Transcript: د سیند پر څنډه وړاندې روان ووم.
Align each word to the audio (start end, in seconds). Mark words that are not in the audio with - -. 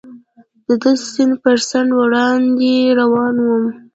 د 0.81 0.83
سیند 1.11 1.33
پر 1.43 1.57
څنډه 1.69 1.95
وړاندې 2.01 2.75
روان 2.99 3.35
ووم. 3.41 3.65